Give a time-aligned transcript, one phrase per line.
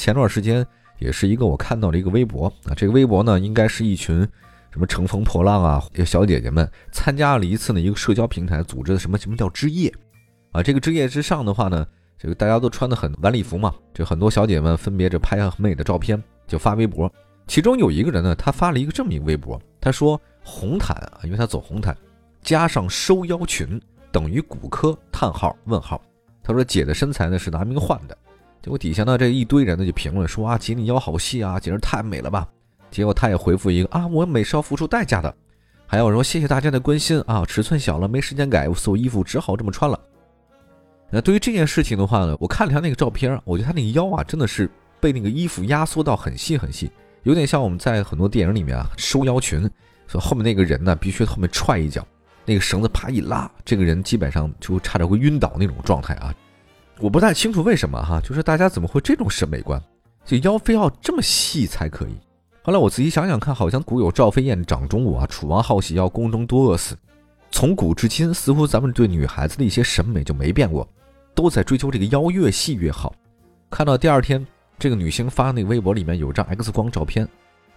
[0.00, 0.66] 前段时间
[0.98, 4.26] 也是一个我看到了一个微博啊，这个微博呢应该是一群
[4.72, 9.92] 什么乘风破浪啊小姐姐们参加了一次呢一个社交平台组织的什么什么叫之夜
[10.52, 11.86] 啊，这个之夜之上的话呢，
[12.18, 17.12] 这个大家都穿的很晚礼服嘛，就很多小姐们分别着拍很美的照片就发微博，
[17.46, 21.94] 其中有一个人呢，他发了一个这么一个微博，他说红毯啊，因为他走红毯。
[22.42, 23.78] 加上收腰裙
[24.10, 24.98] 等于骨科？
[25.12, 26.00] 叹号问号。
[26.42, 28.16] 他说姐的身材呢是拿命换的。
[28.62, 32.46] 结果底下呢这一堆人呢就评论说啊姐你腰好细啊，简直太美了吧。
[32.90, 35.34] 结果他也回复一个啊我美是要付出代价的。
[35.86, 39.98] 还有人说谢谢大家的关心啊，尺寸小了没时间改，所有衣服只好这么穿了。
[41.10, 46.90] 那对于这件事情的话呢，我看了一下那个照片，我觉得他那个腰啊真的是被那个衣服压缩到很细很细，
[47.24, 49.60] 有点像我们在很多电影里面啊收腰裙，
[50.06, 52.06] 所以后面那个人呢必须后面踹一脚。
[52.46, 56.34] 那个绳子啪一拉，这个人基本上就差点会晕倒那种状态啊！
[57.00, 59.82] 我不太清楚为什么哈，就是大家怎么会这种审美观，
[60.22, 62.14] 这腰非要这么细才可以？
[62.62, 66.94] 后来我仔细想想看，好像古有赵飞燕掌中舞啊，楚王好细腰，宫中多饿死。
[67.50, 70.86] 从古至今，似乎咱们对女孩子的一些审美就没变过，
[71.34, 73.14] 都在追求这个腰越细越好。
[73.70, 74.46] 看到第二天
[74.78, 77.26] 这个女星发那个微博里面有张 X 光照片，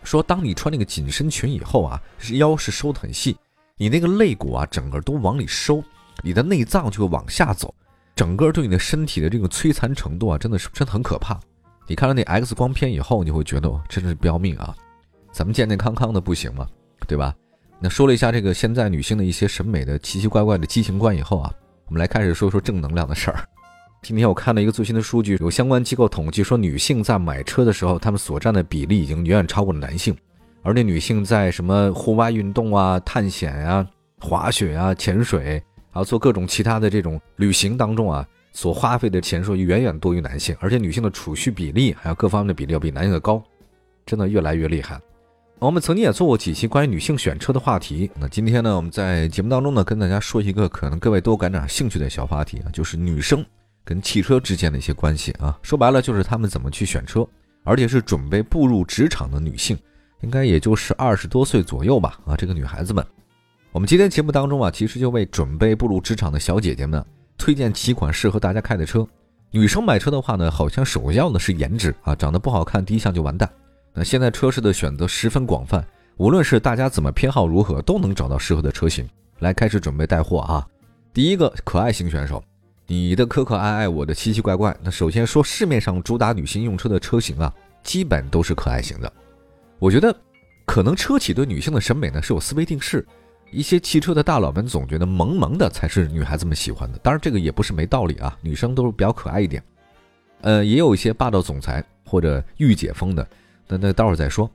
[0.03, 2.01] 说当你穿那个紧身裙以后啊，
[2.33, 3.37] 腰是收的很细。
[3.77, 5.81] 你那个肋骨啊，整个都往里收，
[6.21, 7.73] 你的内脏就会往下走，
[8.15, 11.39] 整个对你的身体的这个摧残程度啊，真的是真的很可怕。
[11.87, 14.75] 你看了那 X 光片以后，你会觉得真的是不要命啊！
[15.31, 16.67] 咱们健健康康的不行吗？
[17.07, 17.33] 对吧？
[17.79, 21.51] 那说了一下这个现在女性的一些审美的奇奇怪怪的畸形观以后啊，
[21.87, 23.43] 我们来开始说说正能量的事儿。
[24.03, 30.15] 今天我看了一个最新的数据，有相关机构统计说，女性在买车的时候，她们所占的比例已经远远超过了男性。
[30.61, 33.85] 而那女性在什么户外运动啊、探险呀、
[34.21, 35.61] 滑雪呀、潜水，
[35.93, 43.41] 还有做各种其他的这种旅行当中啊，所花费的钱数远远多于男性，而且女性的储蓄比例还有各方面的比例要比男性的高，
[44.05, 44.99] 真的越来越厉害。
[45.59, 53.45] 我们曾经也做过几期关于女性选车的话题，那今天呢，我们在节目当中呢，跟大家说一个可能各位多感点兴趣的小话题啊，就是女生
[53.85, 57.25] 跟汽车之间的一些关系啊，说白了就是她们怎么去选车，
[57.63, 59.77] 而且是准备步入职场的女性。
[60.21, 63.05] 应该也就是二十多岁左右吧，啊，这个女孩子们，
[63.73, 67.03] 我们今天节目当中啊，其实就为准备步入职场的小姐姐们
[67.39, 69.05] 推荐几款适合大家开的车。
[69.49, 73.49] 女生买车的话呢，好像首要的是颜值啊，长得不好看，第一项就完蛋。
[73.91, 75.83] 那现在车市的选择十分广泛，
[76.17, 80.67] 无论是大家怎么偏好如何，都能找到适合的车型来开始准备带货啊。
[81.11, 82.43] 第一个可爱型选手，
[82.85, 84.77] 你的可可爱爱，我的奇奇怪怪。
[84.83, 87.51] 那首先说市面上主打女性用车的车型啊，
[87.81, 89.11] 基本都是可爱型的。
[89.79, 90.15] 我觉得，
[90.67, 93.03] 可能车企对女性的审美呢是有思维定式，
[93.53, 96.97] 一些汽车的大佬们总觉得萌萌的才是女孩子们喜欢的。
[96.99, 99.63] 当然，这个也不是没道理啊，女生都是比较可爱一点。
[100.41, 103.25] 呃，也有一些霸道总裁或者御姐风的，
[103.67, 104.49] 那那待会儿再说。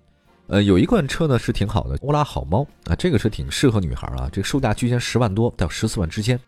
[0.48, 6.38] 呃，有一款车呢是挺好的，欧拉好猫啊，这个车挺适合女孩啊，这个售价区间十万多到十四万之间。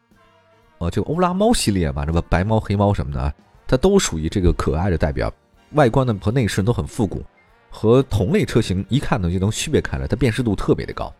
[0.78, 3.32] 哦，这个欧拉猫系列吧，什么白猫、黑猫什么的，
[3.66, 5.32] 它都属于这个可爱的代表，
[5.72, 7.22] 外观呢和内饰都很复古。
[7.70, 11.14] 和同类车型一看呢就能区别开来，它辨识度特别的高。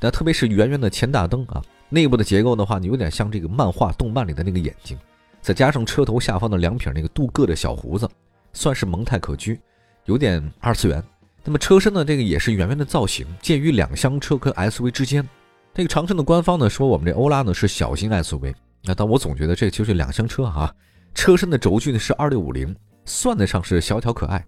[0.00, 4.98] 那特别是圆圆的前大灯啊，内部的结构的话，你有点像这个漫画动漫里的那个眼睛，
[5.40, 8.08] 再加上车头下方的两撇那个镀铬的小胡子，
[8.52, 9.58] 算是萌态可掬，
[10.04, 11.02] 有点二次元。
[11.42, 15.26] 那么车身呢，这个也是圆圆的造型，介于两厢车跟 SUV 之间。
[15.74, 20.72] 这个长城的官方呢说我们这欧拉呢是小型 SUV，那但我总觉得这就是两厢车啊。
[21.14, 24.44] 车身的轴距呢是二六五零，算得上是小巧可爱。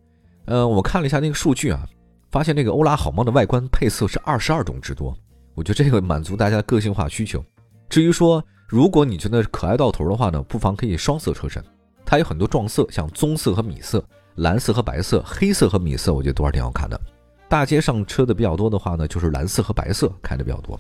[0.46, 1.86] 呃，我看了一下那个数据啊，
[2.30, 5.16] 发现那个欧拉好猫的外观配色是二十二种之多，
[5.56, 7.42] 我觉得这个满足大家的个性化需求。
[7.88, 11.64] 至于说，如果你觉得可爱到头的话呢，不妨可以双色车身，
[12.04, 14.04] 它有很多撞色，像棕色和米色、
[14.34, 17.00] 蓝色和白色、黑色和米色，我觉得都是挺好看的。
[17.48, 20.78] 大街上车的比较多的话呢，就是蓝色和白色开的比较多。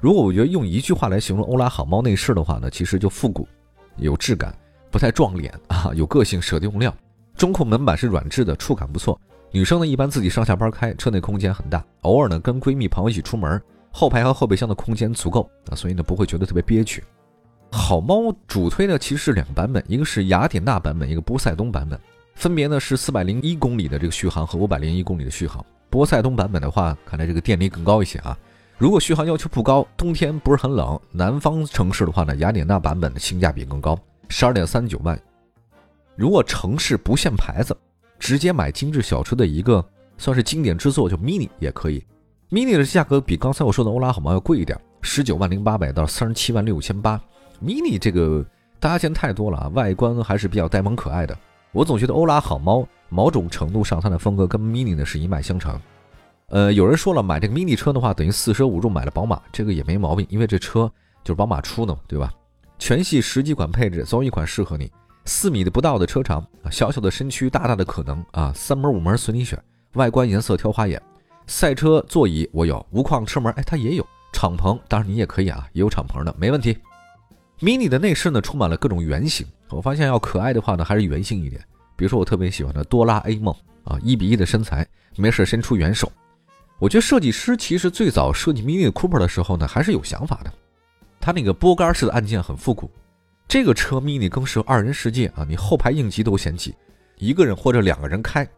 [0.00, 3.46] 如果我觉得用一句话来形容欧拉好猫内饰的话呢，其实就复古、
[3.96, 4.52] 有质感、
[4.90, 6.92] 不太撞脸啊，有个性，舍得用料。
[7.36, 9.18] 中控门板是软质的，触感不错。
[9.52, 11.84] 女生呢，一般自己上下班开，车内空间很大。
[12.02, 13.60] 偶尔呢，跟闺蜜朋友一起出门，
[13.90, 17.02] 后排和后备箱的空间足够啊，所以呢，不会觉得特别憋屈。
[17.72, 21.98] 好猫主推的其实是两个版本，一个是雅典娜版本，一个波塞冬版本，
[22.34, 25.64] 分别呢是四百零一公里的这个续航和五百零一公里的续航。
[25.88, 28.36] 波塞冬版本的话，看来这个电力更高一些啊。
[28.78, 33.98] 如果续航要求不高，冬天不是很冷，南方城市的话呢，雅典娜版本的性价比更高，
[34.28, 35.20] 十二点三九万。
[36.16, 37.76] 如果城市不限牌子，
[38.18, 39.84] 直接买精致小车的一个
[40.16, 42.04] 算是经典之作，就 Mini 也可以。
[42.50, 47.20] Mini 的价格比刚才我说的欧拉好猫要贵一点，十九万零八百到三十七万六千八。
[47.62, 48.44] Mini 这个
[48.80, 51.38] 搭建太多了啊，外观还是比较呆萌可爱的。
[51.70, 55.80] 我总觉得欧拉好猫某种程度上它的风格跟 Mini 呢是一脉相承。
[56.48, 60.90] 呃，有人说了，买这个 Mini 车的话，等于四舍五入买了宝马，这个也没毛病，因为这车
[61.22, 62.32] 就是宝马出的嘛，对吧？
[62.80, 64.90] 全系十几款配置，总有一款适合你。
[65.24, 69.56] 四米的不到的车长，小小的身躯，大大的可能啊，三门五门随你选，
[69.92, 71.00] 外观颜色挑花眼。
[71.50, 74.06] 赛车座椅我有，无框车门，哎，它也有。
[74.32, 76.78] 敞篷当然你也可以啊，也有敞篷的，没问题。
[77.58, 81.60] Mini 的内饰呢，充满了各种圆形，我发现要可爱的话呢，还是圆形一点。
[81.96, 83.52] 比如说我特别喜欢的哆啦 A 梦
[83.82, 84.86] 啊，一比一的身材，
[85.16, 86.10] 没事伸出援手。
[86.78, 90.52] 我觉得设计师其实最早设计 Mini Cooper 的时候呢，还是有想法的。
[91.20, 92.88] 它那个拨杆式的按键很复古，
[93.48, 96.76] 这个车 Mini 更适合二人世界啊，你后排应急都嫌弃，
[97.16, 98.48] 一个人或者两个人开，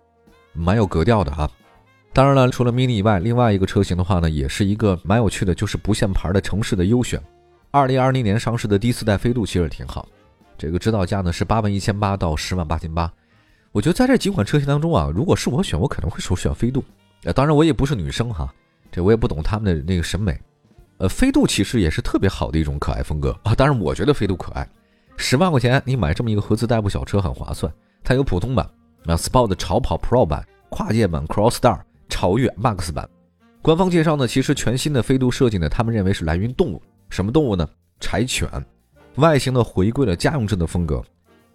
[0.53, 1.51] 蛮有格调的哈。
[2.15, 7.19] 当然了，除了 Mini 以外，另外一个车型的话呢，也是一个蛮有趣的，就是不限牌的城市的优选。
[7.71, 10.07] 二零二零年上市的第四代飞度其实挺好，
[10.59, 13.11] 这个指导价呢是八万一千八到十万八千八。
[13.73, 16.85] 我觉得在这几款车型当中啊，如果是我选，我可能会首选飞度。
[17.25, 18.53] 呃，当然我也不是女生哈，
[18.91, 20.39] 这我也不懂他们的那个审美。
[20.99, 23.55] 呃，飞度其实也是特别好的一种可爱风格啊。
[23.55, 24.69] 当然我觉得飞度可爱，
[25.17, 27.73] 十万块钱你买这么一个合资代步小车很划算。
[28.05, 28.69] 它有普通版
[29.07, 31.81] 啊，Sport 超跑 Pro 版、跨界版 Cross Star、
[32.23, 33.09] 超越 Max 版。
[33.63, 36.81] 官方介绍呢，其实全新的飞度设计呢，他们认为是来源于动物，
[37.11, 37.69] 什么动物呢？
[37.99, 38.49] 柴犬，
[39.17, 41.03] 外形呢回归了家用车的风格，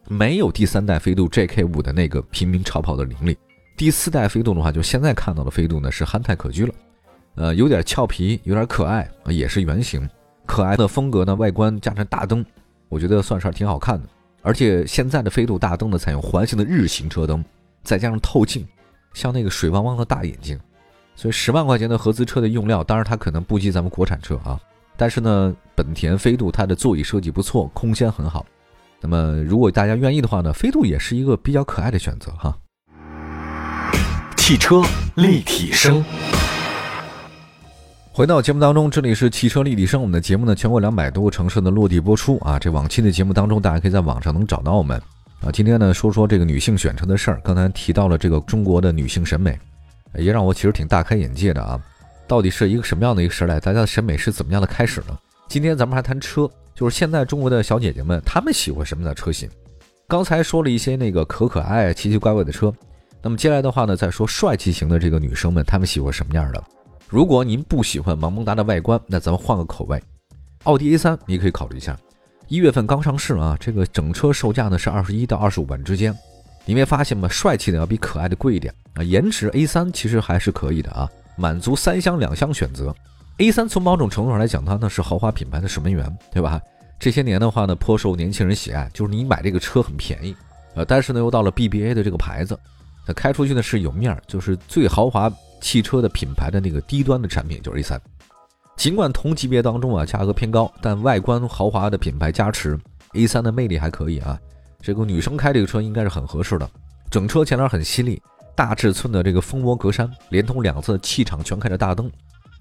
[0.09, 3.37] 没有第三代飞度 JK 五的那个平民超跑的凌厉。
[3.77, 6.73] 第四代飞度的话，就现在看到的飞度呢，是憨态可掬了，
[7.35, 10.05] 呃，有点俏皮，有点可爱，也是圆形，
[10.45, 12.45] 可爱的风格呢，外观加上大灯，
[12.89, 14.09] 我觉得算是挺好看的。
[14.41, 17.41] 而且现在的飞度大灯呢，采用环形的日行车灯，
[17.83, 18.67] 再加上透镜，
[19.17, 20.59] 像那个水汪汪的大眼睛，
[21.15, 24.59] 所以十万块钱的合资车的用料，当然它可能不及咱们国产车啊，
[24.95, 28.45] 但是呢，本田飞度它的座椅设计不错，空间很好。
[29.01, 32.55] 那么如果大家愿意的话呢，飞度也是一个比较可爱的选择哈。
[34.37, 34.83] 汽车
[35.15, 36.05] 立体声，
[38.11, 39.99] 回到节目当中，这里是汽车立体声。
[39.99, 42.59] 我们的节目呢，全国两百多个城市的落地播出啊。
[42.59, 45.01] 这往期的节目当中，大家可以在网上能找到我们
[45.41, 45.51] 啊。
[45.51, 47.41] 今天呢，说说这个女性选车的事儿。
[47.43, 49.59] 刚才提到了这个中国的女性审美，
[50.15, 51.81] 也让我其实挺大开眼界的啊。
[52.27, 53.59] 到底是一个什么样的一个时代？
[53.59, 55.17] 大家的审美是怎么样的开始呢？
[55.47, 59.49] 今天咱们还谈车，就是现在中国的小姐姐们，她们喜欢什么样的车型？
[60.07, 62.73] 刚才说了一些那个可可爱、奇奇怪怪的车。
[63.21, 66.63] 那么接下来的话呢，再说帅气型的这个女生们，她们喜欢什么样的？
[67.07, 70.01] 如果您不喜欢萌萌哒的外观，那咱们换个口味，
[70.63, 71.97] 奥迪 A3 你可以考虑一下。
[72.49, 76.17] 一月份刚上市啊，这个整车售价呢是二十一到二十五万之间。
[76.63, 77.27] 你没发现吗？
[77.27, 79.03] 帅气的要比可爱的贵一点啊。
[79.03, 82.95] 颜值 A3 其实还是可以的啊，满足三厢两厢选择。
[83.37, 86.61] A3 从某种程度上来讲，它呢是豪华品牌的守门员，对吧？
[86.97, 90.33] 这些年的话呢，颇受年轻人喜爱，就是你买这个车很便宜，
[90.75, 92.57] 呃，但是呢又到了 BBA 的这个牌子。
[93.05, 97.99] 它开出去呢是有面儿，就是最豪华汽车的品牌的那个低端的产品，就是 A3。
[98.77, 102.79] 尽管同级别当中啊价格偏高，但外观豪华的品牌加持
[103.13, 104.39] ，A3 的魅力还可以啊。
[104.79, 106.69] 这个女生开这个车应该是很合适的。
[107.09, 108.21] 整车前脸很犀利，
[108.55, 112.09] 大尺寸的这个蜂窝格栅，连同两侧气场全开的大灯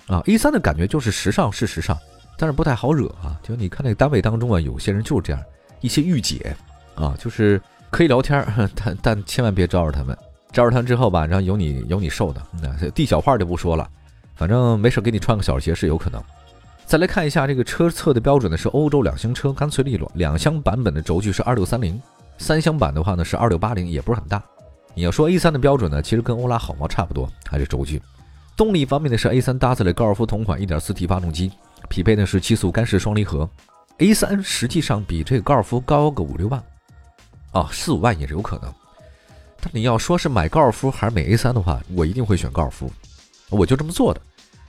[0.07, 0.23] 啊。
[0.23, 1.97] A3 的感觉就是时尚是时尚，
[2.39, 3.39] 但是不太好惹啊。
[3.43, 5.43] 就你看那个单位当中啊，有些人就是这样，
[5.83, 6.57] 一些御姐
[6.95, 8.43] 啊，就是可以聊天，
[8.75, 10.17] 但但千万别招惹他们。
[10.51, 13.87] 招惹他们之后吧，然后有你有你受的，那地小话就不说了，
[14.37, 16.23] 反正没事给你穿个小鞋是有可能。
[16.85, 20.09] 再来看一下这个车侧的标准呢，是欧洲两厢车，干脆利落。
[20.15, 22.01] 两厢版本的轴距是二六三零，
[22.39, 24.41] 三厢版的话呢是二六八零，也不是很大。
[24.95, 28.01] 你要说 A 三的标准呢，其实跟欧拉好猫差不多，还是轴距。
[28.57, 31.51] 动力方面呢是 A 三搭载了高尔夫同款 1.4T 发动机，
[31.89, 33.49] 匹配的是七速干式双离合。
[33.99, 36.63] A 三实际上比这个高尔夫高个五六万，
[37.53, 38.73] 啊四五万也是有可能。
[39.61, 42.91] 但你要说是买高尔夫还是买 A 三的话，我一定会选高尔夫，
[43.51, 44.21] 我就这么做的。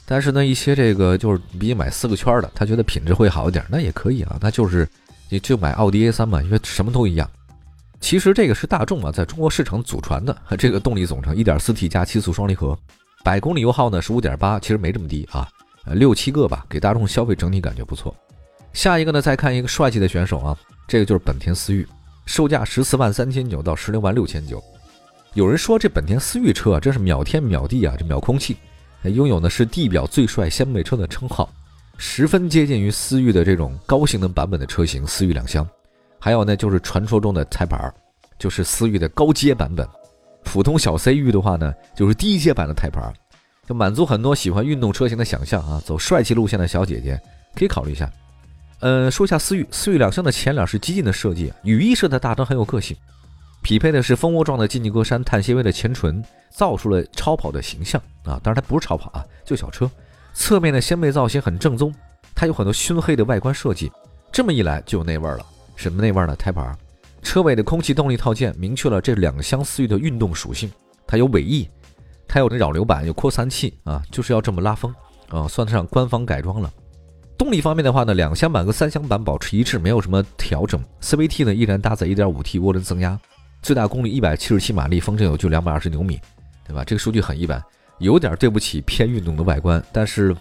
[0.06, 4.38] 但是呢，一些这个就是比你买四个圈的，他觉得品质会好一点，那也可以啊。
[4.40, 4.88] 那就是
[5.30, 7.30] 你就买奥迪 A 三嘛，因为什么都一样。
[8.00, 12.78] 其实这个是大众啊，在中国市场祖传的 这个动力总成，1.4T 加七速双离合，
[13.24, 15.50] 百公里油耗呢是5.8，其实没这么低啊，
[15.84, 18.16] 呃六七个吧，给大众消费整体感觉不错。
[18.72, 20.58] 下一个呢，再看一个帅气的选手啊，
[20.88, 21.86] 这个就是本田思域，
[22.26, 24.64] 售价十四万三千九到十六万六千九。
[25.34, 28.58] 有人说这本田思域车啊，真是秒天秒地啊，这秒空气，
[29.04, 31.48] 拥有的是地表最帅掀背车的称号，
[31.98, 35.68] 十分接近于思域的这种高性能版本的车型思域两厢。
[36.20, 37.94] 还有呢，就是传说中的 Type R，
[38.40, 39.88] 就是思域的高阶版本。
[40.44, 43.14] 普通小 C 域的话呢，就是低阶版的 Type R，
[43.68, 47.20] 就满足很多喜欢运动车型的想象啊，走帅气路线的小姐姐
[47.54, 48.12] 可以考虑一下。
[48.80, 52.98] 呃，说一下思域，思域两厢的前脸是激进的设计，羽翼式的大灯很有个性。
[53.68, 58.40] 匹配的是蜂窝状的进气格栅，碳纤维的前唇，造出了超跑的形象啊！
[58.42, 59.92] 当然它不是超跑啊，就小车。
[60.34, 61.94] 侧面的掀背造型很正宗，
[62.34, 63.92] 它有很多熏黑的外观设计，
[64.32, 65.46] 这么一来就有内味儿了。
[65.76, 66.74] 什么内味儿呢胎盘
[67.22, 70.72] 车尾的空气动力套件明确了这两厢思域的运动属性，
[71.06, 71.68] 它有尾翼，
[72.26, 74.96] 它有这扰流板，有扩散器啊，就是要这么拉风
[75.28, 76.72] 啊，算得上官方改装了。
[77.38, 80.82] 动力方面的话呢，两厢版和三厢版保持一致，没有什么调整。
[81.02, 83.20] CVT 呢依然搭载 1.5T 涡轮增压。
[83.62, 86.20] 最大功率一百七十七马力，风震有就两百二十牛米，
[86.66, 86.84] 对吧？
[86.84, 87.62] 这个数据很一般，
[88.00, 90.36] 有点对不起偏运动的外观，但是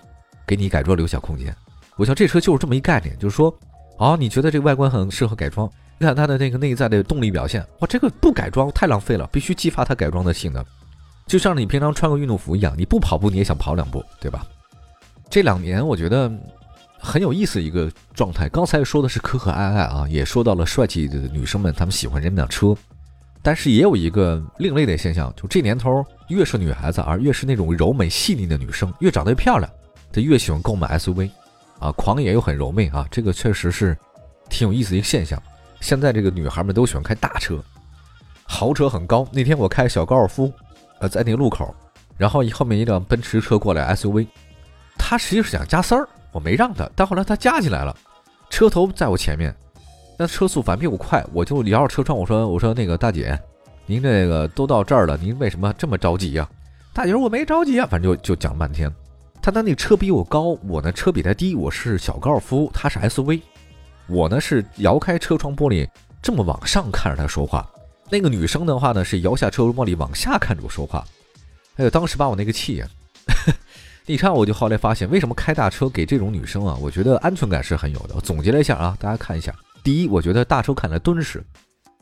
[0.46, 1.54] 给你改装留下空间。
[1.96, 3.52] 我想这车就是这么一概念，就是说，
[3.98, 5.68] 啊，你觉得这个外观很适合改装？
[5.98, 10.64] 你看它的那个内在的动力表现，哇，这个不改装太浪费了，必须激发它改装的性能。
[11.26, 14.46] 就像你平常穿个运动服一样，你不跑步你也想跑两步，对吧？
[15.28, 16.30] 这两年我觉得
[17.00, 18.48] 很有意思一个状态。
[18.48, 22.76] 刚才说的是可可爱爱啊，也说到了帅气的女生们，她们喜欢这辆车。
[23.46, 29.70] 但是也有一个另类的现象，就这年头，越是女孩子，而越是那种柔美细腻的女生，越长得越漂亮，
[30.12, 31.30] 她越喜欢购买 SUV，
[31.78, 33.96] 啊，狂野又很柔媚啊，这个确实是
[34.50, 35.40] 挺有意思一个现象。
[35.80, 37.62] 现在这个女孩们都喜欢开大车，
[38.42, 39.24] 豪车很高。
[39.30, 40.52] 那天我开小高尔夫，
[40.98, 41.72] 呃，在那个路口，
[42.16, 44.26] 然后后面一辆奔驰车过来 SUV，
[44.98, 47.96] 他实际是想加塞儿，我没让他，但后来他加进来了，
[48.50, 49.54] 车头在我前面。
[50.18, 53.38] 那车速反比我快，我就摇着车窗，我说：“我说那个大姐，
[53.84, 56.48] 您这个都到这儿了，您为什么这么着急呀？”
[56.94, 58.90] 大姐说：“我没着急啊，反正就就讲半天。”
[59.42, 63.42] 他的那车比我高，我呢车比他低，我是小高尔夫，他是 SUV，
[64.06, 65.86] 我呢是摇开车窗玻璃，
[66.22, 67.68] 这么往上看着他说话。
[68.08, 71.04] 那个女生的话呢是摇下车窗玻璃往下看着我说话。
[71.76, 72.88] 哎呦，当时把我那个气呀！
[74.06, 76.76] 你 看，我就后来发现，为什么开大车给这种女生啊？
[76.80, 78.14] 我觉得安全感是很有的。
[78.16, 79.54] 我总结了一下啊，大家看一下。
[79.86, 81.40] 第一，我觉得大车看着敦实，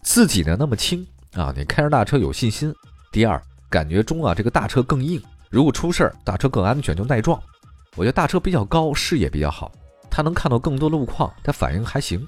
[0.03, 2.75] 自己呢那么轻啊，你开着大车有信心。
[3.13, 3.39] 第二，
[3.69, 7.39] 感觉中啊这个大车更硬，如果出事儿，大车更安全，就耐撞。
[7.95, 9.71] 我觉得大车比较高，视野比较好，
[10.11, 12.27] 它能看到更多路况，它反应还行。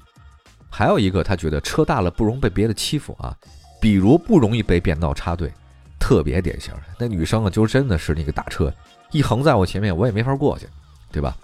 [0.69, 3.35] 还有一个，他觉得车大了不容易被别的欺负啊，
[3.81, 5.51] 比如不容易被变道插队，
[5.99, 6.71] 特别典型。
[6.99, 8.71] 那女生啊，就真的是那个大车
[9.09, 10.67] 一横在我前面，我也没法过去，
[11.11, 11.35] 对吧？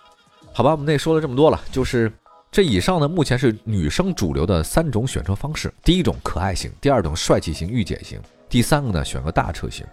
[0.53, 2.13] 好吧，我们那说了这么多了，就是。
[2.53, 9.83] 这以上呢，目前是女生主流的三种选车方式：第一种可爱型，第二种帅气型、御姐型，第三个呢选个大车型。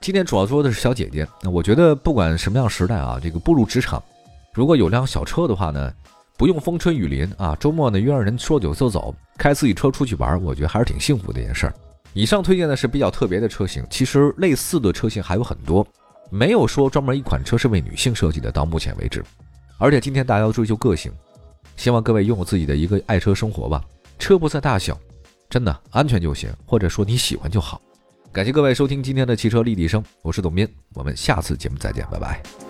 [0.00, 1.24] 今天主要说的是小姐姐。
[1.40, 4.02] 那我觉得不管什么样时代啊，这个步入职场，
[4.52, 5.92] 如果有辆小车的话呢，
[6.36, 11.74] 不用风吹雨淋啊，周末呢约上人说走就走，开自己车出去玩，我觉得还是挺幸福的一件事儿。
[12.12, 15.86] 以上推荐的是比较特别的车型，其实类似的车型还有很多，
[16.28, 18.50] 没有说专门一款车是为女性设计的。
[18.50, 19.24] 到目前为止，
[19.78, 21.12] 而且今天大家要追求个性。
[21.76, 23.82] 希望各位拥有自己的一个爱车生活吧，
[24.18, 24.98] 车不在大小，
[25.48, 27.80] 真的安全就行，或者说你喜欢就好。
[28.32, 32.63] 感谢各位收听今天的汽车立体声，我是董斌，我们下次节目再见，拜拜。